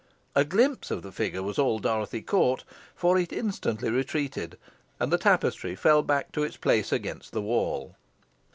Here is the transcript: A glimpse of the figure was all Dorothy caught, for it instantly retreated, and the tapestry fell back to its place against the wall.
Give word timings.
A 0.33 0.43
glimpse 0.43 0.89
of 0.89 1.03
the 1.03 1.11
figure 1.11 1.43
was 1.43 1.59
all 1.59 1.77
Dorothy 1.77 2.23
caught, 2.23 2.63
for 2.95 3.19
it 3.19 3.31
instantly 3.31 3.91
retreated, 3.91 4.57
and 4.99 5.13
the 5.13 5.19
tapestry 5.19 5.75
fell 5.75 6.01
back 6.01 6.31
to 6.31 6.41
its 6.41 6.57
place 6.57 6.91
against 6.91 7.33
the 7.33 7.41
wall. 7.43 7.95